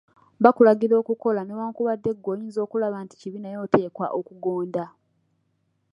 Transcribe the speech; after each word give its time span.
Bakulagira 0.43 0.95
okukola 1.01 1.39
newankubadde 1.43 2.09
ggwe 2.15 2.29
oyinza 2.33 2.59
okulaba 2.65 2.97
nti 3.03 3.15
kibi 3.21 3.37
naye 3.39 3.57
oteekwa 3.65 4.07
okugonda. 4.19 4.85